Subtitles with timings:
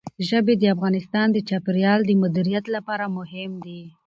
[0.29, 3.81] ژبې د افغانستان د چاپیریال د مدیریت لپاره مهم دي.